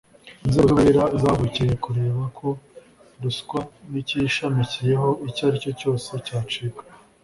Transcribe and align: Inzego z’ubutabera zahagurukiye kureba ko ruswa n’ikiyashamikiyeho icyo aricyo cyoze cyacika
Inzego 0.45 0.65
z’ubutabera 0.69 1.03
zahagurukiye 1.21 1.73
kureba 1.83 2.23
ko 2.37 2.47
ruswa 3.21 3.59
n’ikiyashamikiyeho 3.91 5.07
icyo 5.27 5.43
aricyo 5.47 5.71
cyoze 5.79 6.11
cyacika 6.27 6.83